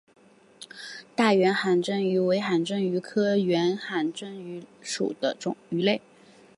[1.15, 5.37] 大圆颌针鱼为颌针鱼科圆颌针鱼属的
[5.69, 6.01] 鱼类。